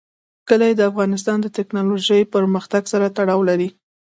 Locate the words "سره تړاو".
2.93-3.41